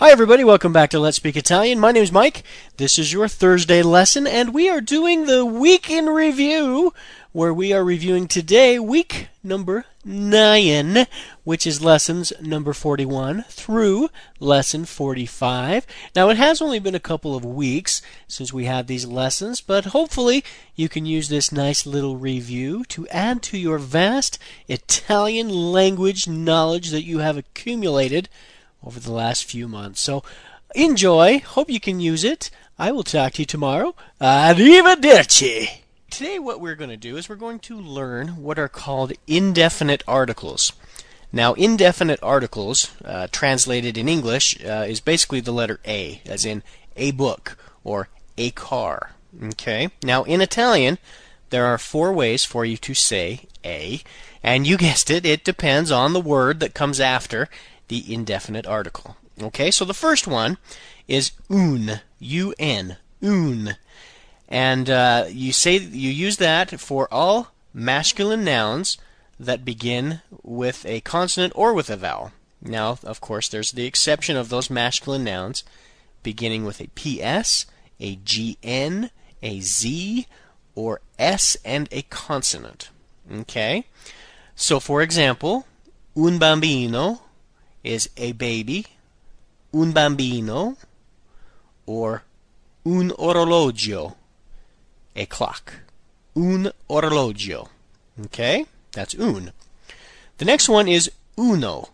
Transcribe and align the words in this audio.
Hi, 0.00 0.12
everybody. 0.12 0.44
Welcome 0.44 0.72
back 0.72 0.88
to 0.90 0.98
Let's 0.98 1.18
Speak 1.18 1.36
Italian. 1.36 1.78
My 1.78 1.92
name 1.92 2.02
is 2.02 2.10
Mike. 2.10 2.42
This 2.78 2.98
is 2.98 3.12
your 3.12 3.28
Thursday 3.28 3.82
lesson, 3.82 4.26
and 4.26 4.54
we 4.54 4.66
are 4.66 4.80
doing 4.80 5.26
the 5.26 5.44
week 5.44 5.90
in 5.90 6.06
review, 6.06 6.94
where 7.32 7.52
we 7.52 7.74
are 7.74 7.84
reviewing 7.84 8.26
today 8.26 8.78
week 8.78 9.28
number 9.44 9.84
nine, 10.02 11.06
which 11.44 11.66
is 11.66 11.82
lessons 11.82 12.32
number 12.40 12.72
41 12.72 13.44
through 13.50 14.08
lesson 14.38 14.86
45. 14.86 15.86
Now, 16.16 16.30
it 16.30 16.38
has 16.38 16.62
only 16.62 16.78
been 16.78 16.94
a 16.94 16.98
couple 16.98 17.36
of 17.36 17.44
weeks 17.44 18.00
since 18.26 18.54
we 18.54 18.64
had 18.64 18.86
these 18.86 19.04
lessons, 19.04 19.60
but 19.60 19.84
hopefully 19.84 20.42
you 20.74 20.88
can 20.88 21.04
use 21.04 21.28
this 21.28 21.52
nice 21.52 21.84
little 21.84 22.16
review 22.16 22.84
to 22.84 23.06
add 23.08 23.42
to 23.42 23.58
your 23.58 23.76
vast 23.76 24.38
Italian 24.66 25.50
language 25.50 26.26
knowledge 26.26 26.88
that 26.88 27.04
you 27.04 27.18
have 27.18 27.36
accumulated 27.36 28.30
over 28.84 29.00
the 29.00 29.12
last 29.12 29.44
few 29.44 29.68
months. 29.68 30.00
So 30.00 30.22
enjoy. 30.74 31.40
Hope 31.40 31.70
you 31.70 31.80
can 31.80 32.00
use 32.00 32.24
it. 32.24 32.50
I 32.78 32.92
will 32.92 33.02
talk 33.02 33.34
to 33.34 33.42
you 33.42 33.46
tomorrow. 33.46 33.94
Arrivederci. 34.20 35.80
Today, 36.10 36.38
what 36.38 36.60
we're 36.60 36.74
going 36.74 36.90
to 36.90 36.96
do 36.96 37.16
is 37.16 37.28
we're 37.28 37.36
going 37.36 37.60
to 37.60 37.80
learn 37.80 38.42
what 38.42 38.58
are 38.58 38.68
called 38.68 39.12
indefinite 39.26 40.02
articles. 40.08 40.72
Now, 41.32 41.54
indefinite 41.54 42.18
articles, 42.22 42.90
uh, 43.04 43.28
translated 43.30 43.96
in 43.96 44.08
English, 44.08 44.64
uh, 44.64 44.86
is 44.88 45.00
basically 45.00 45.40
the 45.40 45.52
letter 45.52 45.78
A, 45.86 46.20
as 46.26 46.44
in 46.44 46.64
a 46.96 47.12
book 47.12 47.56
or 47.84 48.08
a 48.36 48.50
car. 48.50 49.12
Okay? 49.40 49.90
Now, 50.02 50.24
in 50.24 50.40
Italian, 50.40 50.98
there 51.50 51.66
are 51.66 51.78
four 51.78 52.12
ways 52.12 52.44
for 52.44 52.64
you 52.64 52.76
to 52.78 52.94
say 52.94 53.46
a, 53.64 54.02
and 54.42 54.66
you 54.66 54.76
guessed 54.76 55.10
it, 55.10 55.24
it 55.24 55.44
depends 55.44 55.90
on 55.90 56.12
the 56.12 56.20
word 56.20 56.60
that 56.60 56.74
comes 56.74 56.98
after 56.98 57.48
the 57.90 58.14
indefinite 58.14 58.66
article. 58.66 59.16
Okay, 59.42 59.70
so 59.70 59.84
the 59.84 59.92
first 59.92 60.26
one 60.26 60.58
is 61.08 61.32
un, 61.50 62.00
un, 62.22 62.96
un, 63.20 63.76
and 64.48 64.88
uh, 64.88 65.24
you 65.28 65.52
say 65.52 65.76
you 65.76 66.10
use 66.10 66.36
that 66.36 66.78
for 66.80 67.12
all 67.12 67.48
masculine 67.74 68.44
nouns 68.44 68.96
that 69.38 69.64
begin 69.64 70.20
with 70.42 70.86
a 70.86 71.00
consonant 71.00 71.52
or 71.56 71.74
with 71.74 71.90
a 71.90 71.96
vowel. 71.96 72.32
Now, 72.62 72.98
of 73.02 73.20
course, 73.20 73.48
there's 73.48 73.72
the 73.72 73.86
exception 73.86 74.36
of 74.36 74.50
those 74.50 74.70
masculine 74.70 75.24
nouns 75.24 75.64
beginning 76.22 76.64
with 76.64 76.80
a 76.80 76.88
ps, 76.94 77.66
a 77.98 78.16
gn, 78.16 79.10
a 79.42 79.60
z, 79.60 80.26
or 80.76 81.00
s 81.18 81.56
and 81.64 81.88
a 81.90 82.02
consonant. 82.02 82.90
Okay? 83.32 83.86
So, 84.54 84.78
for 84.78 85.02
example, 85.02 85.66
un 86.14 86.38
bambino 86.38 87.22
is 87.82 88.10
a 88.16 88.32
baby, 88.32 88.86
un 89.72 89.92
bambino, 89.92 90.76
or 91.86 92.22
un 92.84 93.10
orologio, 93.10 94.14
a 95.16 95.26
clock. 95.26 95.74
Un 96.36 96.70
orologio. 96.88 97.68
Okay? 98.26 98.66
That's 98.92 99.14
un. 99.14 99.52
The 100.38 100.44
next 100.44 100.68
one 100.68 100.88
is 100.88 101.10
uno. 101.38 101.88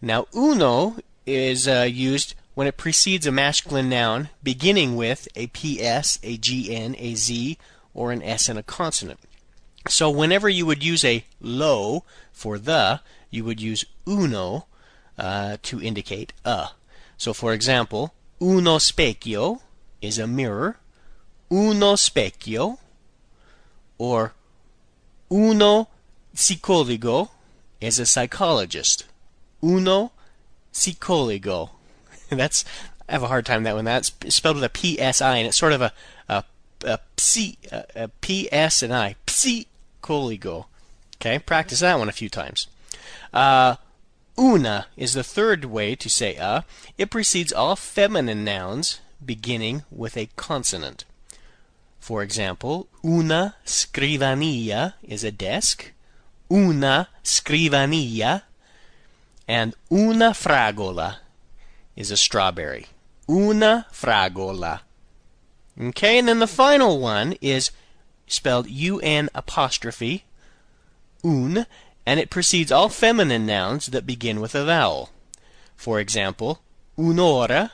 Now, 0.00 0.26
uno 0.34 0.96
is 1.26 1.66
uh, 1.66 1.88
used 1.90 2.34
when 2.54 2.66
it 2.66 2.76
precedes 2.76 3.26
a 3.26 3.32
masculine 3.32 3.88
noun 3.88 4.28
beginning 4.42 4.96
with 4.96 5.28
a 5.36 5.46
ps, 5.48 6.18
a 6.22 6.38
gn, 6.38 6.94
a 6.98 7.14
z, 7.14 7.58
or 7.92 8.12
an 8.12 8.22
s 8.22 8.48
and 8.48 8.58
a 8.58 8.62
consonant. 8.62 9.20
So 9.88 10.10
whenever 10.10 10.48
you 10.48 10.66
would 10.66 10.82
use 10.82 11.04
a 11.04 11.24
lo 11.40 12.04
for 12.32 12.58
the, 12.58 13.00
you 13.30 13.44
would 13.44 13.60
use 13.60 13.84
uno 14.06 14.66
uh, 15.18 15.56
to 15.62 15.80
indicate 15.82 16.32
a. 16.44 16.68
So, 17.16 17.32
for 17.32 17.52
example, 17.52 18.14
uno 18.40 18.78
specchio 18.78 19.60
is 20.00 20.18
a 20.18 20.26
mirror, 20.26 20.78
uno 21.50 21.94
specchio, 21.94 22.78
or 23.98 24.34
uno 25.30 25.88
psicologo 26.34 27.30
is 27.80 27.98
a 27.98 28.06
psychologist. 28.06 29.04
Uno 29.62 30.12
psicologo. 30.72 31.70
That's 32.28 32.64
I 33.08 33.12
have 33.12 33.22
a 33.22 33.28
hard 33.28 33.46
time 33.46 33.62
that 33.62 33.74
one. 33.74 33.84
That's 33.84 34.12
spelled 34.28 34.56
with 34.56 34.64
a 34.64 34.68
P 34.68 35.00
S 35.00 35.22
I, 35.22 35.38
and 35.38 35.46
it's 35.46 35.56
sort 35.56 35.72
of 35.72 35.80
a 35.80 35.92
a, 36.28 36.44
a, 36.84 36.98
psi, 37.16 37.56
a, 37.72 37.84
a 37.94 38.08
P 38.08 38.48
S 38.52 38.82
and 38.82 38.92
I. 38.92 39.16
Psicologo. 39.26 40.66
Okay, 41.16 41.38
practice 41.38 41.80
that 41.80 41.98
one 41.98 42.08
a 42.08 42.12
few 42.12 42.28
times. 42.28 42.66
Uh, 43.32 43.76
Una 44.38 44.86
is 44.96 45.14
the 45.14 45.24
third 45.24 45.64
way 45.64 45.94
to 45.94 46.08
say 46.08 46.36
a. 46.36 46.64
It 46.98 47.10
precedes 47.10 47.52
all 47.52 47.76
feminine 47.76 48.44
nouns 48.44 49.00
beginning 49.24 49.84
with 49.90 50.16
a 50.16 50.28
consonant. 50.36 51.04
For 51.98 52.22
example, 52.22 52.88
una 53.04 53.56
scrivania 53.64 54.94
is 55.02 55.24
a 55.24 55.32
desk, 55.32 55.92
una 56.52 57.08
scrivania, 57.24 58.42
and 59.48 59.74
una 59.90 60.30
fragola 60.32 61.16
is 61.96 62.10
a 62.10 62.16
strawberry. 62.16 62.86
Una 63.28 63.86
fragola. 63.90 64.80
Okay, 65.80 66.18
and 66.18 66.28
then 66.28 66.38
the 66.38 66.46
final 66.46 67.00
one 67.00 67.36
is 67.40 67.70
spelled 68.26 68.68
un 68.68 69.28
apostrophe, 69.34 70.24
un, 71.24 71.66
and 72.06 72.20
it 72.20 72.30
precedes 72.30 72.70
all 72.70 72.88
feminine 72.88 73.44
nouns 73.44 73.86
that 73.86 74.06
begin 74.06 74.40
with 74.40 74.54
a 74.54 74.64
vowel. 74.64 75.10
For 75.74 75.98
example, 75.98 76.62
un'ora 76.96 77.72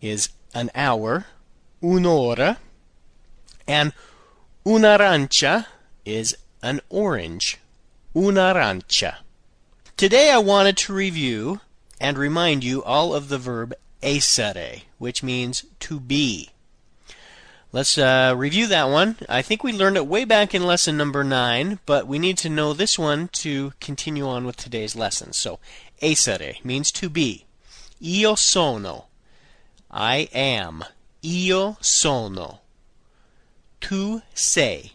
is 0.00 0.30
an 0.52 0.70
hour, 0.74 1.26
un'ora, 1.80 2.58
and 3.68 3.92
un'arancia 4.66 5.66
is 6.04 6.36
an 6.62 6.80
orange, 6.90 7.58
un'arancia. 8.14 9.18
Today 9.96 10.32
I 10.32 10.38
wanted 10.38 10.76
to 10.78 10.92
review 10.92 11.60
and 12.00 12.18
remind 12.18 12.64
you 12.64 12.82
all 12.82 13.14
of 13.14 13.28
the 13.28 13.38
verb 13.38 13.72
essere, 14.02 14.82
which 14.98 15.22
means 15.22 15.64
to 15.80 16.00
be. 16.00 16.50
Let's 17.72 17.96
uh, 17.98 18.34
review 18.36 18.66
that 18.66 18.88
one. 18.88 19.16
I 19.28 19.42
think 19.42 19.62
we 19.62 19.72
learned 19.72 19.96
it 19.96 20.08
way 20.08 20.24
back 20.24 20.56
in 20.56 20.66
lesson 20.66 20.96
number 20.96 21.22
9, 21.22 21.78
but 21.86 22.08
we 22.08 22.18
need 22.18 22.36
to 22.38 22.48
know 22.48 22.72
this 22.72 22.98
one 22.98 23.28
to 23.34 23.74
continue 23.78 24.26
on 24.26 24.44
with 24.44 24.56
today's 24.56 24.96
lesson. 24.96 25.32
So, 25.32 25.60
essere 26.02 26.56
means 26.64 26.90
to 26.90 27.08
be. 27.08 27.46
Io 28.02 28.34
sono. 28.34 29.04
I 29.88 30.28
am. 30.32 30.84
Io 31.22 31.76
sono. 31.80 32.58
Tu 33.80 34.22
sei. 34.34 34.92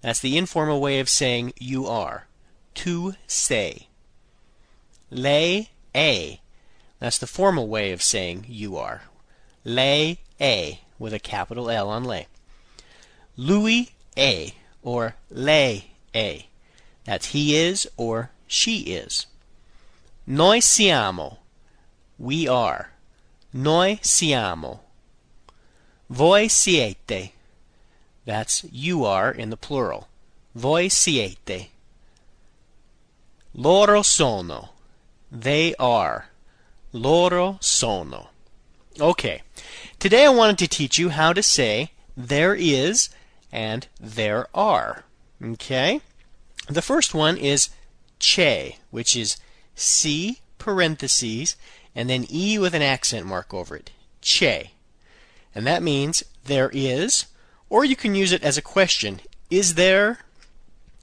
That's 0.00 0.20
the 0.20 0.38
informal 0.38 0.80
way 0.80 1.00
of 1.00 1.08
saying 1.08 1.52
you 1.58 1.88
are. 1.88 2.28
Tu 2.74 3.14
sei. 3.26 3.88
Lei 5.10 5.70
è. 5.92 6.38
That's 7.00 7.18
the 7.18 7.26
formal 7.26 7.66
way 7.66 7.90
of 7.90 8.02
saying 8.02 8.46
you 8.48 8.76
are. 8.76 9.02
Lei 9.64 10.18
è 10.38 10.78
with 11.04 11.12
a 11.12 11.18
capital 11.18 11.68
L 11.68 11.90
on 11.90 12.02
lei. 12.02 12.26
Lui 13.36 13.90
è 14.16 14.52
or 14.82 15.16
lei 15.30 15.90
è. 16.14 16.44
That's 17.04 17.26
he 17.26 17.54
is 17.54 17.86
or 17.98 18.30
she 18.46 18.78
is. 18.78 19.26
Noi 20.26 20.60
siamo. 20.60 21.40
We 22.18 22.48
are. 22.48 22.88
Noi 23.52 23.98
siamo. 24.00 24.80
Voi 26.08 26.48
siete. 26.48 27.32
That's 28.24 28.64
you 28.72 29.04
are 29.04 29.30
in 29.30 29.50
the 29.50 29.58
plural. 29.58 30.08
Voi 30.54 30.88
siete. 30.88 31.68
Loro 33.52 34.00
sono. 34.00 34.70
They 35.30 35.74
are. 35.78 36.30
Loro 36.92 37.58
sono. 37.60 38.30
Okay. 38.98 39.42
Today 40.04 40.26
I 40.26 40.28
wanted 40.28 40.58
to 40.58 40.68
teach 40.68 40.98
you 40.98 41.08
how 41.08 41.32
to 41.32 41.42
say 41.42 41.92
there 42.14 42.54
is 42.54 43.08
and 43.50 43.88
there 43.98 44.48
are. 44.54 45.04
Okay? 45.42 46.02
The 46.68 46.82
first 46.82 47.14
one 47.14 47.38
is 47.38 47.70
C'è, 48.20 48.76
which 48.90 49.16
is 49.16 49.38
C 49.74 50.40
parentheses 50.58 51.56
and 51.94 52.10
then 52.10 52.26
E 52.30 52.58
with 52.58 52.74
an 52.74 52.82
accent 52.82 53.24
mark 53.24 53.54
over 53.54 53.76
it. 53.76 53.92
C'è. 54.20 54.72
And 55.54 55.66
that 55.66 55.82
means 55.82 56.22
there 56.44 56.70
is, 56.74 57.24
or 57.70 57.82
you 57.86 57.96
can 57.96 58.14
use 58.14 58.30
it 58.30 58.42
as 58.42 58.58
a 58.58 58.68
question. 58.76 59.22
Is 59.48 59.72
there? 59.72 60.18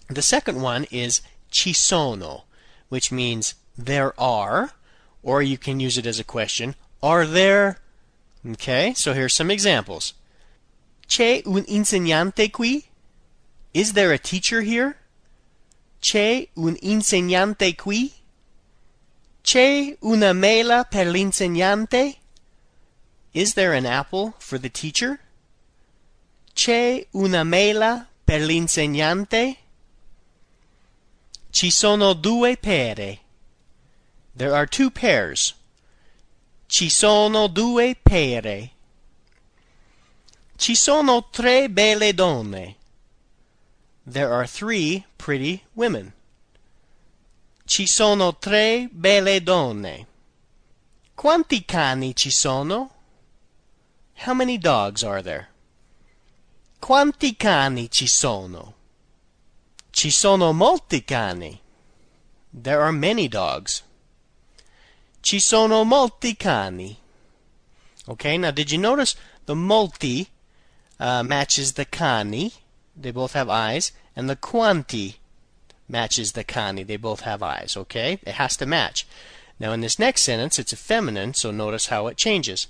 The 0.09 0.21
second 0.21 0.61
one 0.61 0.85
is 0.91 1.21
ci 1.49 1.73
sono, 1.73 2.43
which 2.89 3.11
means 3.11 3.55
there 3.75 4.13
are, 4.21 4.73
or 5.23 5.41
you 5.41 5.57
can 5.57 5.79
use 5.79 5.97
it 5.97 6.05
as 6.05 6.19
a 6.19 6.23
question. 6.23 6.75
Are 7.01 7.25
there 7.25 7.80
Okay, 8.43 8.93
so 8.95 9.13
here's 9.13 9.35
some 9.35 9.51
examples. 9.51 10.13
C'è 11.07 11.43
un 11.45 11.63
insegnante 11.67 12.51
qui? 12.51 12.85
Is 13.73 13.93
there 13.93 14.11
a 14.11 14.17
teacher 14.17 14.61
here? 14.61 14.97
C'è 16.01 16.47
un 16.55 16.75
insegnante 16.81 17.75
qui? 17.77 18.13
C'è 19.43 19.95
una 20.01 20.33
mela 20.33 20.85
per 20.89 21.05
l'insegnante? 21.05 22.17
Is 23.33 23.53
there 23.53 23.73
an 23.73 23.85
apple 23.85 24.33
for 24.39 24.57
the 24.57 24.69
teacher? 24.69 25.19
C'è 26.55 27.05
una 27.13 27.43
mela 27.43 28.07
per 28.25 28.41
l'insegnante? 28.41 29.57
Ci 31.51 31.69
sono 31.69 32.13
due 32.13 32.57
pere. 32.57 33.19
There 34.35 34.53
are 34.53 34.65
two 34.65 34.89
pears. 34.89 35.53
Ci 36.71 36.89
sono 36.89 37.47
due 37.47 37.97
pere. 38.01 38.71
Ci 40.55 40.73
sono 40.73 41.27
tre 41.29 41.69
belle 41.69 42.13
donne. 42.13 42.77
There 44.09 44.31
are 44.31 44.47
three 44.47 45.05
pretty 45.17 45.63
women. 45.73 46.13
Ci 47.65 47.85
sono 47.85 48.37
tre 48.37 48.87
belle 48.89 49.43
donne. 49.43 50.07
Quanti 51.13 51.65
cani 51.65 52.15
ci 52.15 52.29
sono? 52.29 52.89
How 54.25 54.33
many 54.33 54.57
dogs 54.57 55.03
are 55.03 55.21
there? 55.21 55.49
Quanti 56.79 57.35
cani 57.35 57.91
ci 57.91 58.07
sono? 58.07 58.75
Ci 59.91 60.09
sono 60.09 60.53
molti 60.53 61.03
cani. 61.03 61.61
There 62.49 62.81
are 62.81 62.93
many 62.93 63.27
dogs. 63.27 63.83
Ci 65.21 65.39
sono 65.39 65.83
molti 65.83 66.35
cani. 66.35 66.97
Okay, 68.07 68.37
now 68.37 68.51
did 68.51 68.71
you 68.71 68.79
notice 68.79 69.15
the 69.45 69.55
molti 69.55 70.29
uh, 70.99 71.23
matches 71.23 71.73
the 71.73 71.85
cani? 71.85 72.53
They 72.95 73.11
both 73.11 73.33
have 73.33 73.49
eyes. 73.49 73.91
And 74.15 74.29
the 74.29 74.35
quanti 74.35 75.19
matches 75.87 76.33
the 76.33 76.43
cani. 76.43 76.83
They 76.83 76.97
both 76.97 77.21
have 77.21 77.41
eyes. 77.43 77.77
Okay, 77.77 78.19
it 78.23 78.35
has 78.35 78.57
to 78.57 78.65
match. 78.65 79.07
Now 79.59 79.73
in 79.73 79.81
this 79.81 79.99
next 79.99 80.23
sentence, 80.23 80.57
it's 80.57 80.73
a 80.73 80.77
feminine, 80.77 81.33
so 81.33 81.51
notice 81.51 81.87
how 81.87 82.07
it 82.07 82.17
changes. 82.17 82.67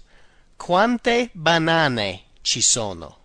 Quante 0.59 1.31
banane 1.33 2.21
ci 2.43 2.61
sono? 2.61 3.15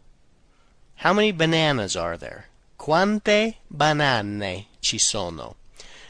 How 0.96 1.12
many 1.12 1.32
bananas 1.32 1.96
are 1.96 2.16
there? 2.16 2.46
Quante 2.78 3.56
banane 3.72 4.66
ci 4.80 4.98
sono? 4.98 5.56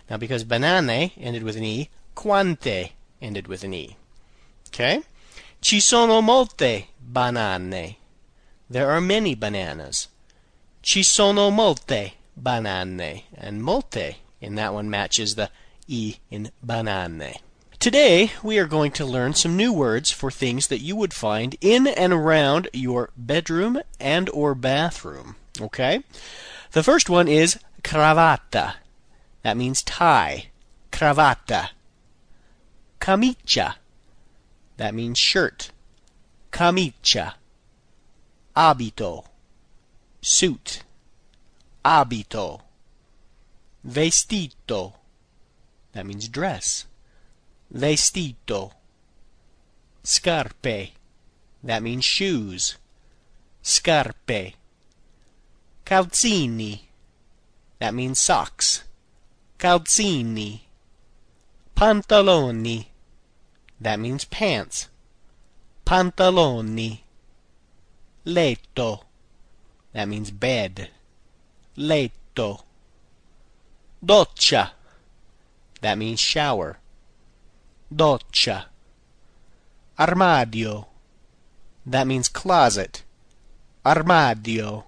Now, 0.08 0.18
because 0.18 0.44
banane 0.44 1.12
ended 1.16 1.42
with 1.42 1.56
an 1.56 1.64
E, 1.64 1.88
quante 2.14 2.90
ended 3.20 3.48
with 3.48 3.64
an 3.64 3.74
E. 3.74 3.96
Okay? 4.68 5.02
Ci 5.60 5.80
sono 5.80 6.20
molte 6.20 6.88
banane. 7.00 7.96
There 8.68 8.90
are 8.90 9.00
many 9.00 9.34
bananas. 9.34 10.08
Ci 10.82 11.02
sono 11.02 11.50
molte 11.50 12.12
banane. 12.40 13.22
And 13.36 13.62
molte 13.62 14.16
in 14.40 14.54
that 14.56 14.74
one 14.74 14.90
matches 14.90 15.34
the 15.34 15.50
E 15.88 16.16
in 16.30 16.50
banane. 16.64 17.36
Today, 17.78 18.32
we 18.42 18.58
are 18.58 18.66
going 18.66 18.90
to 18.92 19.04
learn 19.04 19.34
some 19.34 19.56
new 19.56 19.72
words 19.72 20.10
for 20.10 20.30
things 20.30 20.66
that 20.68 20.80
you 20.80 20.96
would 20.96 21.12
find 21.12 21.56
in 21.60 21.86
and 21.86 22.12
around 22.12 22.68
your 22.72 23.10
bedroom 23.16 23.80
and 24.00 24.28
or 24.30 24.54
bathroom. 24.54 25.36
Okay? 25.60 26.02
The 26.72 26.82
first 26.82 27.08
one 27.08 27.28
is 27.28 27.58
cravatta. 27.82 28.74
That 29.42 29.56
means 29.56 29.82
tie. 29.82 30.46
Cravatta. 30.90 31.70
Camicia. 33.00 33.76
That 34.76 34.94
means 34.94 35.18
shirt. 35.18 35.70
Camicia. 36.50 37.34
Abito. 38.56 39.24
Suit. 40.20 40.82
Abito. 41.84 42.60
Vestito. 43.86 44.94
That 45.92 46.06
means 46.06 46.28
dress. 46.28 46.86
Vestito. 47.72 48.72
Scarpe. 50.02 50.92
That 51.62 51.82
means 51.82 52.04
shoes. 52.04 52.76
Scarpe. 53.62 54.54
Calzini. 55.84 56.80
That 57.78 57.94
means 57.94 58.18
socks. 58.18 58.84
Calzini. 59.58 60.65
Pantaloni. 61.76 62.86
That 63.78 64.00
means 64.00 64.24
pants. 64.24 64.88
Pantaloni. 65.84 67.00
Letto. 68.24 69.02
That 69.92 70.08
means 70.08 70.30
bed. 70.30 70.88
Letto. 71.76 72.64
Doccia. 74.02 74.70
That 75.82 75.98
means 75.98 76.18
shower. 76.18 76.78
Doccia. 77.94 78.64
Armadio. 79.98 80.86
That 81.84 82.06
means 82.06 82.30
closet. 82.30 83.02
Armadio. 83.84 84.84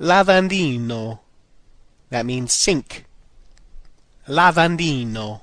Lavandino. 0.00 1.18
That 2.08 2.24
means 2.24 2.54
sink. 2.54 3.04
Lavandino. 4.28 5.40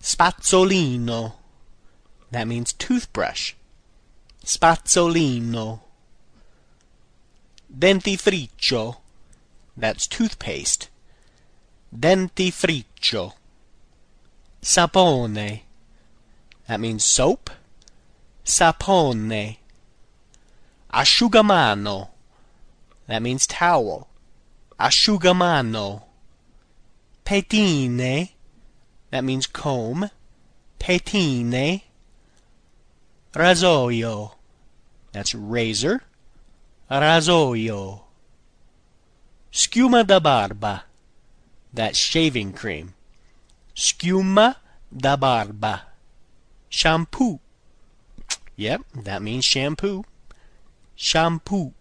Spazzolino. 0.00 1.34
That 2.30 2.48
means 2.48 2.72
toothbrush. 2.72 3.52
Spazzolino. 4.42 5.80
Dentifricio. 7.70 8.96
That's 9.76 10.06
toothpaste. 10.06 10.88
Dentifricio. 11.94 13.34
Sapone. 14.62 15.60
That 16.66 16.80
means 16.80 17.04
soap. 17.04 17.50
Sapone. 18.46 19.58
Asciugamano. 20.90 22.08
That 23.06 23.20
means 23.20 23.46
towel. 23.46 24.08
Asciugamano. 24.80 26.02
Pettine. 27.26 28.30
That 29.10 29.24
means 29.24 29.48
comb. 29.48 30.10
Pettine. 30.78 31.82
Rasoio. 33.34 34.32
That's 35.12 35.34
razor. 35.34 36.02
Rasoio. 36.88 38.02
Schiuma 39.52 40.06
da 40.06 40.20
barba. 40.20 40.84
That's 41.72 41.98
shaving 41.98 42.52
cream. 42.52 42.94
Schiuma 43.74 44.56
da 44.96 45.16
barba. 45.16 45.82
Shampoo. 46.68 47.40
Yep, 48.54 48.82
that 48.94 49.20
means 49.20 49.44
shampoo. 49.44 50.04
Shampoo. 50.94 51.74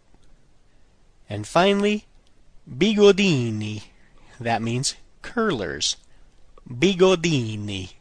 And 1.29 1.47
finally, 1.47 2.05
bigodini. 2.69 3.83
That 4.39 4.61
means 4.61 4.95
curlers. 5.25 5.97
Bigodini. 6.69 7.93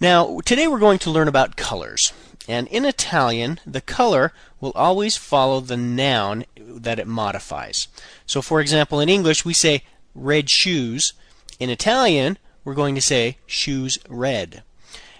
Now, 0.00 0.40
today 0.44 0.68
we're 0.68 0.78
going 0.78 1.00
to 1.00 1.10
learn 1.10 1.26
about 1.26 1.56
colors. 1.56 2.12
And 2.46 2.68
in 2.68 2.84
Italian, 2.84 3.58
the 3.66 3.80
color 3.80 4.32
will 4.60 4.72
always 4.76 5.16
follow 5.16 5.60
the 5.60 5.76
noun 5.76 6.44
that 6.56 7.00
it 7.00 7.08
modifies. 7.08 7.88
So, 8.26 8.40
for 8.40 8.60
example, 8.60 9.00
in 9.00 9.08
English, 9.08 9.44
we 9.44 9.54
say 9.54 9.82
red 10.14 10.48
shoes. 10.48 11.12
In 11.58 11.68
Italian, 11.68 12.38
we're 12.64 12.74
going 12.74 12.94
to 12.94 13.00
say 13.00 13.38
shoes 13.44 13.98
red. 14.08 14.62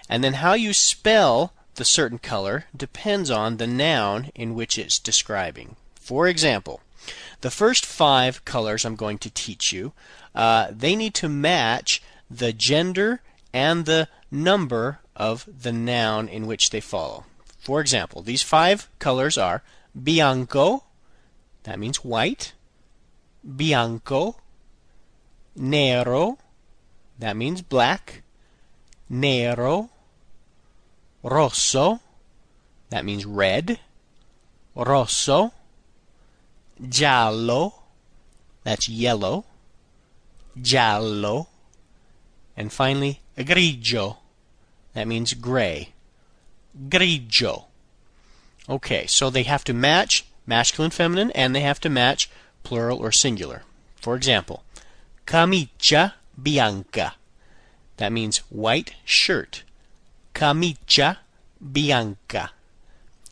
And 0.08 0.22
then 0.22 0.34
how 0.34 0.54
you 0.54 0.72
spell 0.72 1.52
the 1.74 1.84
certain 1.84 2.18
color 2.18 2.66
depends 2.74 3.30
on 3.30 3.56
the 3.56 3.66
noun 3.66 4.30
in 4.34 4.54
which 4.54 4.78
it's 4.78 4.98
describing. 5.00 5.74
For 5.96 6.28
example, 6.28 6.80
the 7.40 7.50
first 7.50 7.86
five 7.86 8.44
colors 8.44 8.84
I'm 8.84 8.96
going 8.96 9.18
to 9.18 9.30
teach 9.30 9.72
you, 9.72 9.92
uh, 10.34 10.68
they 10.70 10.96
need 10.96 11.14
to 11.14 11.28
match 11.28 12.02
the 12.30 12.52
gender 12.52 13.20
and 13.52 13.86
the 13.86 14.08
number 14.30 15.00
of 15.16 15.48
the 15.62 15.72
noun 15.72 16.28
in 16.28 16.46
which 16.46 16.70
they 16.70 16.80
follow. 16.80 17.24
For 17.58 17.80
example, 17.80 18.22
these 18.22 18.42
five 18.42 18.88
colors 18.98 19.36
are 19.36 19.62
bianco, 20.00 20.84
that 21.64 21.78
means 21.78 22.04
white, 22.04 22.54
bianco, 23.44 24.36
nero, 25.56 26.38
that 27.18 27.36
means 27.36 27.62
black, 27.62 28.22
nero, 29.08 29.90
rosso, 31.22 32.00
that 32.90 33.04
means 33.04 33.26
red, 33.26 33.80
rosso, 34.74 35.52
giallo, 36.86 37.74
that's 38.64 38.88
yellow, 38.88 39.44
giallo, 40.60 41.48
and 42.56 42.72
finally 42.72 43.20
grigio, 43.36 44.16
that 44.94 45.06
means 45.06 45.34
gray, 45.34 45.90
grigio. 46.88 47.64
Okay, 48.68 49.06
so 49.06 49.30
they 49.30 49.44
have 49.44 49.64
to 49.64 49.72
match 49.72 50.26
masculine, 50.46 50.90
feminine, 50.90 51.30
and 51.32 51.54
they 51.54 51.60
have 51.60 51.80
to 51.80 51.88
match 51.88 52.28
plural 52.62 52.98
or 52.98 53.12
singular. 53.12 53.62
For 53.96 54.14
example, 54.14 54.62
camicia 55.26 56.14
bianca. 56.40 57.14
That 57.96 58.12
means 58.12 58.38
white 58.50 58.94
shirt. 59.04 59.62
Camicia 60.34 61.18
bianca. 61.60 62.50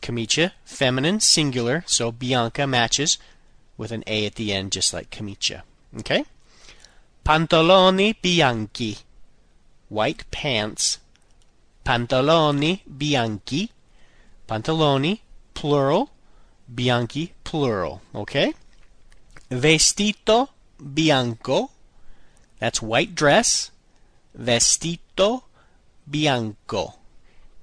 Camicia, 0.01 0.53
feminine, 0.65 1.19
singular, 1.19 1.83
so 1.87 2.11
bianca 2.11 2.67
matches 2.67 3.17
with 3.77 3.91
an 3.91 4.03
A 4.07 4.25
at 4.25 4.35
the 4.35 4.51
end, 4.53 4.71
just 4.71 4.93
like 4.93 5.09
camicia. 5.09 5.63
Okay? 5.99 6.25
Pantaloni 7.25 8.15
bianchi. 8.21 8.97
White 9.89 10.29
pants. 10.31 10.99
Pantaloni 11.85 12.81
bianchi. 12.85 13.71
Pantaloni, 14.47 15.19
plural. 15.53 16.09
Bianchi, 16.73 17.33
plural. 17.43 18.01
Okay? 18.13 18.53
Vestito 19.49 20.49
bianco. 20.81 21.71
That's 22.59 22.81
white 22.81 23.15
dress. 23.15 23.71
Vestito 24.37 25.43
bianco. 26.09 26.95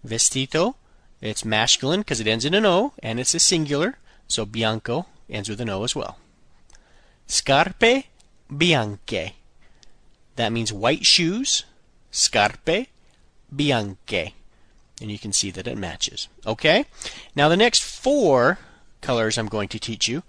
Vestito, 0.06 0.74
it's 1.20 1.44
masculine 1.44 2.00
because 2.00 2.20
it 2.20 2.26
ends 2.26 2.44
in 2.44 2.54
an 2.54 2.66
O 2.66 2.92
and 3.02 3.18
it's 3.18 3.34
a 3.34 3.38
singular, 3.38 3.96
so 4.28 4.44
bianco 4.44 5.06
ends 5.28 5.48
with 5.48 5.60
an 5.60 5.68
O 5.68 5.84
as 5.84 5.94
well. 5.94 6.18
Scarpe 7.26 8.04
bianche. 8.50 9.32
That 10.36 10.52
means 10.52 10.72
white 10.72 11.06
shoes. 11.06 11.64
Scarpe 12.10 12.88
bianche. 13.54 14.32
And 15.00 15.10
you 15.10 15.18
can 15.18 15.32
see 15.32 15.50
that 15.50 15.66
it 15.66 15.78
matches. 15.78 16.28
Okay? 16.46 16.84
Now 17.34 17.48
the 17.48 17.56
next 17.56 17.82
four 17.82 18.58
colors 19.00 19.36
I'm 19.36 19.48
going 19.48 19.68
to 19.68 19.78
teach 19.78 20.08
you, 20.08 20.22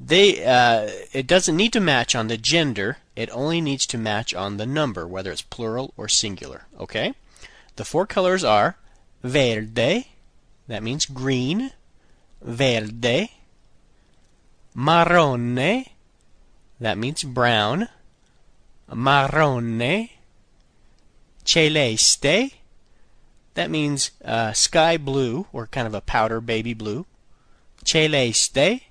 they 0.00 0.44
uh, 0.44 0.88
it 1.12 1.26
doesn't 1.26 1.56
need 1.56 1.72
to 1.72 1.80
match 1.80 2.14
on 2.14 2.28
the 2.28 2.36
gender. 2.36 2.98
It 3.16 3.30
only 3.32 3.60
needs 3.60 3.86
to 3.86 3.98
match 3.98 4.32
on 4.32 4.56
the 4.56 4.66
number, 4.66 5.06
whether 5.06 5.32
it's 5.32 5.42
plural 5.42 5.92
or 5.96 6.08
singular. 6.08 6.66
Okay? 6.78 7.14
The 7.76 7.84
four 7.84 8.06
colors 8.06 8.44
are 8.44 8.76
verde, 9.22 10.08
that 10.68 10.82
means 10.82 11.06
green, 11.06 11.72
verde, 12.42 13.32
marrone, 14.78 15.86
that 16.78 16.96
means 16.96 17.24
brown, 17.24 17.88
marrone, 18.88 20.10
celeste, 21.44 22.54
that 23.54 23.70
means 23.70 24.12
uh, 24.24 24.52
sky 24.52 24.96
blue 24.96 25.48
or 25.52 25.66
kind 25.66 25.88
of 25.88 25.94
a 25.94 26.00
powder 26.00 26.40
baby 26.40 26.74
blue, 26.74 27.06
celeste, 27.84 28.82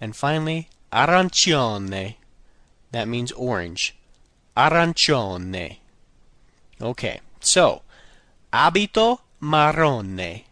and 0.00 0.16
finally 0.16 0.70
arancione, 0.90 2.14
that 2.90 3.06
means 3.06 3.32
orange, 3.32 3.94
arancione. 4.56 5.76
Okay, 6.80 7.20
so 7.40 7.82
abito 8.50 9.18
marrone, 9.42 10.44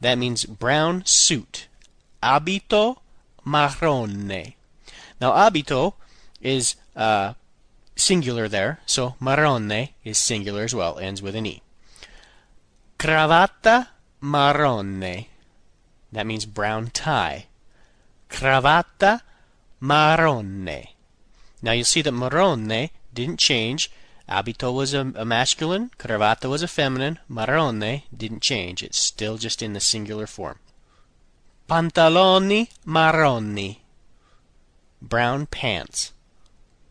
that 0.00 0.16
means 0.16 0.44
brown 0.44 1.02
suit, 1.04 1.66
abito 2.22 3.01
marrone. 3.46 4.54
Now 5.20 5.32
abito 5.32 5.94
is 6.40 6.76
uh, 6.96 7.34
singular 7.96 8.48
there, 8.48 8.80
so 8.86 9.14
marrone 9.20 9.90
is 10.04 10.18
singular 10.18 10.64
as 10.64 10.74
well, 10.74 10.98
ends 10.98 11.22
with 11.22 11.34
an 11.36 11.46
E. 11.46 11.62
Cravatta 12.98 13.88
marrone. 14.22 15.26
That 16.12 16.26
means 16.26 16.46
brown 16.46 16.90
tie. 16.90 17.46
Cravatta 18.28 19.22
marrone. 19.80 20.88
Now 21.62 21.72
you'll 21.72 21.84
see 21.84 22.02
that 22.02 22.12
marrone 22.12 22.90
didn't 23.14 23.38
change. 23.38 23.90
Abito 24.28 24.72
was 24.72 24.94
a, 24.94 25.12
a 25.16 25.24
masculine, 25.24 25.90
cravatta 25.98 26.48
was 26.48 26.62
a 26.62 26.68
feminine, 26.68 27.18
marrone 27.28 28.02
didn't 28.16 28.40
change. 28.40 28.82
It's 28.82 28.98
still 28.98 29.36
just 29.36 29.62
in 29.62 29.72
the 29.72 29.80
singular 29.80 30.26
form. 30.26 30.58
Pantaloni 31.72 32.68
marroni. 32.84 33.78
Brown 35.00 35.46
pants. 35.46 36.12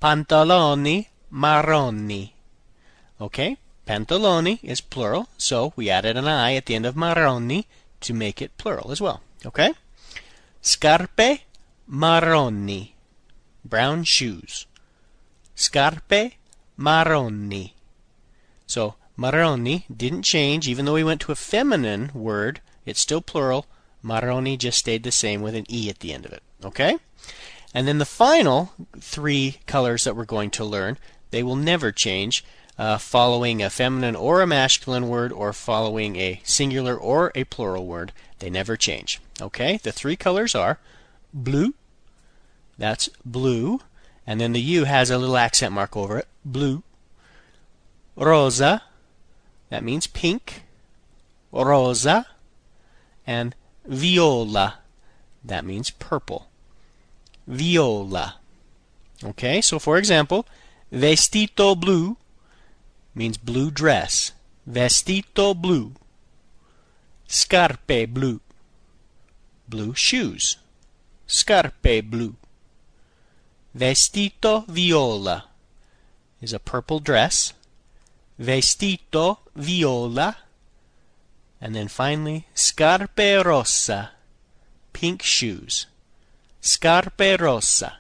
Pantaloni 0.01 1.05
marroni. 1.31 2.33
Okay, 3.21 3.57
pantaloni 3.85 4.57
is 4.63 4.81
plural, 4.81 5.27
so 5.37 5.71
we 5.75 5.91
added 5.91 6.17
an 6.17 6.27
I 6.27 6.55
at 6.55 6.65
the 6.65 6.73
end 6.73 6.87
of 6.87 6.95
marroni 6.95 7.67
to 7.99 8.15
make 8.15 8.41
it 8.41 8.57
plural 8.57 8.91
as 8.91 8.99
well. 8.99 9.21
Okay? 9.45 9.75
Scarpe 10.63 11.41
marroni. 11.87 12.93
Brown 13.63 14.03
shoes. 14.03 14.65
Scarpe 15.53 16.33
marroni. 16.75 17.73
So 18.65 18.95
marroni 19.15 19.83
didn't 19.95 20.23
change, 20.23 20.67
even 20.67 20.85
though 20.85 20.95
we 20.95 21.03
went 21.03 21.21
to 21.21 21.31
a 21.31 21.35
feminine 21.35 22.09
word, 22.15 22.61
it's 22.83 22.99
still 22.99 23.21
plural. 23.21 23.67
Marroni 24.03 24.57
just 24.57 24.79
stayed 24.79 25.03
the 25.03 25.11
same 25.11 25.41
with 25.41 25.55
an 25.55 25.65
E 25.69 25.89
at 25.89 25.99
the 25.99 26.13
end 26.13 26.25
of 26.25 26.33
it. 26.33 26.43
Okay? 26.63 26.97
And 27.73 27.87
then 27.87 27.99
the 27.99 28.05
final 28.05 28.73
three 28.99 29.59
colors 29.67 30.03
that 30.03 30.15
we're 30.15 30.25
going 30.25 30.49
to 30.51 30.65
learn, 30.65 30.97
they 31.31 31.43
will 31.43 31.55
never 31.55 31.91
change 31.91 32.43
uh, 32.77 32.97
following 32.97 33.61
a 33.61 33.69
feminine 33.69 34.15
or 34.15 34.41
a 34.41 34.47
masculine 34.47 35.07
word 35.07 35.31
or 35.31 35.53
following 35.53 36.15
a 36.15 36.41
singular 36.43 36.95
or 36.95 37.31
a 37.35 37.43
plural 37.45 37.85
word. 37.85 38.11
They 38.39 38.49
never 38.49 38.75
change. 38.75 39.21
Okay? 39.39 39.77
The 39.77 39.91
three 39.91 40.15
colors 40.15 40.55
are 40.55 40.79
blu, 41.33 41.73
that's 42.77 43.09
blue, 43.23 43.81
and 44.25 44.41
then 44.41 44.53
the 44.53 44.61
U 44.61 44.85
has 44.85 45.09
a 45.09 45.17
little 45.17 45.37
accent 45.37 45.73
mark 45.73 45.95
over 45.95 46.17
it, 46.17 46.27
blu. 46.43 46.83
Rosa, 48.15 48.83
that 49.69 49.83
means 49.83 50.07
pink, 50.07 50.63
rosa, 51.51 52.27
and 53.25 53.55
viola, 53.85 54.79
that 55.43 55.65
means 55.65 55.89
purple 55.89 56.47
viola. 57.47 58.35
Okay, 59.23 59.61
so 59.61 59.77
for 59.77 59.97
example, 59.97 60.45
vestito 60.91 61.79
blu 61.79 62.17
means 63.13 63.37
blue 63.37 63.69
dress. 63.69 64.31
Vestito 64.67 65.53
blu. 65.53 65.93
Scarpe 67.27 68.07
blu. 68.07 68.39
Blue 69.67 69.93
shoes. 69.93 70.57
Scarpe 71.27 72.01
blu. 72.03 72.35
Vestito 73.75 74.65
viola 74.67 75.45
is 76.41 76.53
a 76.53 76.59
purple 76.59 76.99
dress. 76.99 77.53
Vestito 78.39 79.37
viola. 79.55 80.35
And 81.61 81.75
then 81.75 81.87
finally, 81.87 82.47
scarpe 82.55 83.45
rossa, 83.45 84.11
pink 84.93 85.21
shoes. 85.21 85.85
Scarpe 86.59 87.39
rossa. 87.39 87.97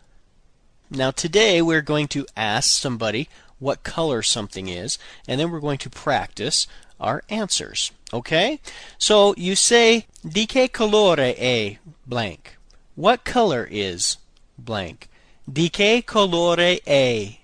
Now 0.89 1.11
today 1.11 1.61
we're 1.61 1.83
going 1.83 2.07
to 2.09 2.25
ask 2.35 2.71
somebody 2.71 3.29
what 3.59 3.83
color 3.83 4.23
something 4.23 4.67
is, 4.67 4.97
and 5.27 5.39
then 5.39 5.51
we're 5.51 5.59
going 5.59 5.77
to 5.77 5.89
practice 5.89 6.65
our 6.99 7.23
answers. 7.29 7.91
Okay? 8.11 8.59
So 8.97 9.35
you 9.37 9.55
say, 9.55 10.07
di 10.27 10.47
che 10.47 10.67
colore 10.67 11.35
è 11.37 11.77
blank? 12.07 12.57
What 12.95 13.23
color 13.23 13.67
is 13.69 14.17
blank? 14.57 15.07
Di 15.51 15.69
che 15.69 16.01
colore 16.01 16.81
è? 16.85 17.37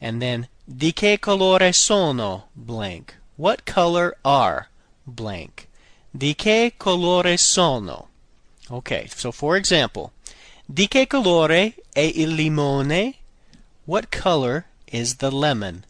And 0.00 0.20
then, 0.20 0.48
di 0.68 0.92
che 0.92 1.16
colore 1.18 1.72
sono 1.72 2.44
blank? 2.54 3.14
What 3.36 3.64
color 3.64 4.16
are 4.24 4.68
blank? 5.06 5.68
Di 6.10 6.34
che 6.34 6.74
colore 6.76 7.36
sono? 7.36 8.08
Okay, 8.68 9.08
so 9.08 9.30
for 9.30 9.56
example, 9.56 10.10
di 10.66 10.88
che 10.88 11.06
colore 11.06 11.74
è 11.92 12.00
il 12.00 12.34
limone? 12.34 13.14
What 13.84 14.08
color 14.10 14.64
is 14.90 15.16
the 15.16 15.30
lemon? 15.30 15.84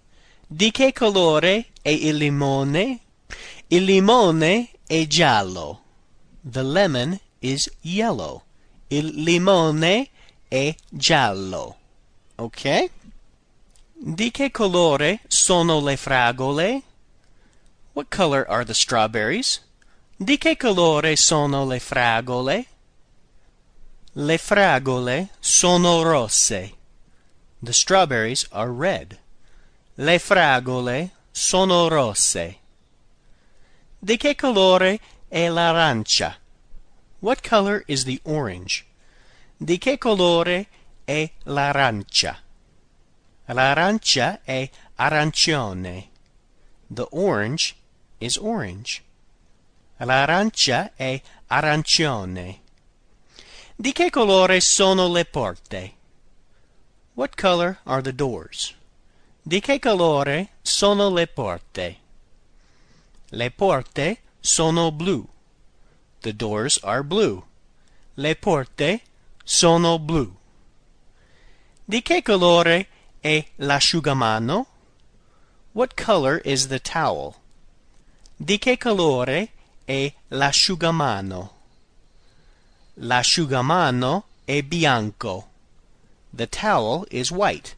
Di 0.47 0.71
che 0.71 0.93
colore 0.93 1.67
è 1.83 1.89
il 1.89 2.17
limone? 2.17 3.01
Il 3.69 3.85
limone 3.85 4.69
è 4.87 5.07
giallo. 5.07 5.81
The 6.43 6.63
lemon 6.63 7.19
is 7.41 7.71
yellow. 7.81 8.43
Il 8.89 9.23
limone 9.23 10.11
è 10.47 10.75
giallo. 10.91 11.77
Ok? 12.37 12.91
Di 13.95 14.31
che 14.31 14.51
colore 14.51 15.21
sono 15.27 15.81
le 15.81 15.97
fragole? 15.97 16.83
What 17.97 18.11
color 18.11 18.47
are 18.50 18.62
the 18.62 18.75
strawberries? 18.75 19.61
Di 20.19 20.37
che 20.37 20.55
colore 20.59 21.17
sono 21.17 21.65
le 21.65 21.81
fragole? 21.81 22.67
Le 24.12 24.37
fragole 24.37 25.31
sono 25.41 26.03
rosse. 26.03 26.75
The 27.62 27.73
strawberries 27.73 28.47
are 28.53 28.71
red. 28.71 29.19
Le 29.97 30.19
fragole 30.19 31.12
sono 31.33 31.88
rosse. 31.88 32.59
Di 33.99 34.19
che 34.19 34.35
colore 34.35 35.00
è 35.31 35.49
l'arancia? 35.49 36.37
What 37.21 37.43
color 37.43 37.83
is 37.87 38.05
the 38.05 38.21
orange? 38.25 38.85
Di 39.57 39.79
che 39.79 39.97
colore 39.97 40.67
è 41.07 41.31
l'arancia? 41.45 42.43
L'arancia 43.47 44.41
è 44.45 44.69
arancione. 44.97 46.11
The 46.91 47.07
orange 47.11 47.75
is 48.21 48.37
orange. 48.37 49.03
L'arancia 49.99 50.93
è 50.95 51.21
arancione. 51.49 52.61
Di 53.77 53.93
che 53.93 54.11
colore 54.11 54.61
sono 54.61 55.09
le 55.09 55.25
porte? 55.25 55.95
What 57.15 57.37
color 57.37 57.79
are 57.85 58.03
the 58.03 58.13
doors? 58.15 58.75
Di 59.43 59.61
che 59.61 59.79
colore 59.79 60.49
sono 60.63 61.09
le 61.11 61.27
porte? 61.27 61.97
Le 63.31 63.51
porte 63.51 64.19
sono 64.41 64.91
blu. 64.91 65.29
The 66.21 66.33
doors 66.33 66.79
are 66.83 67.03
blue. 67.03 67.45
Le 68.17 68.35
porte 68.35 69.03
sono 69.45 69.99
blu. 69.99 70.37
Di 71.85 72.03
che 72.03 72.23
colore 72.23 72.89
è 73.21 73.47
l'asciugamano? 73.57 74.67
What 75.73 75.95
color 75.95 76.41
is 76.45 76.69
the 76.69 76.81
towel? 76.81 77.37
Di 78.38 78.59
che 78.59 78.76
colore 78.76 79.49
è 79.87 80.12
l'asciugamano? 80.28 81.55
L'asciugamano 82.97 84.25
è 84.45 84.62
bianco. 84.62 85.49
The 86.35 86.47
towel 86.47 87.07
is 87.09 87.31
white. 87.31 87.75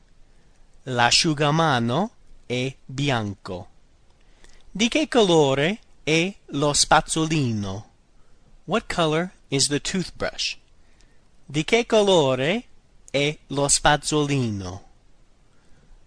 L'asciugamano 0.82 2.10
è 2.44 2.74
bianco. 2.84 3.68
Di 4.68 4.88
che 4.88 5.06
colore 5.06 5.78
è 6.02 6.34
lo 6.46 6.72
spazzolino? 6.72 7.90
What 8.64 8.92
color 8.92 9.30
is 9.50 9.68
the 9.68 9.80
toothbrush? 9.80 10.56
Di 11.46 11.62
che 11.62 11.86
colore 11.86 12.64
è 13.12 13.38
lo 13.46 13.68
spazzolino? 13.68 14.82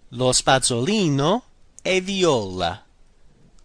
Lo 0.09 0.31
spazzolino 0.33 1.43
è 1.81 2.01
viola. 2.01 2.83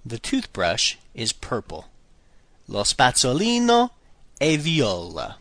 The 0.06 0.20
toothbrush 0.20 0.98
is 1.14 1.32
purple. 1.32 1.86
Lo 2.68 2.84
spazzolino 2.84 3.90
è 4.38 4.56
viola. 4.56 5.36